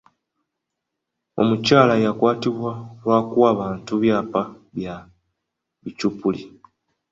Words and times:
Omukyala 1.41 1.93
yakwatibwa 2.03 2.71
lwa 3.01 3.19
kuwa 3.29 3.51
bantu 3.59 3.91
byapa 4.03 4.41
bya 4.75 4.95
bicupuli. 5.83 6.41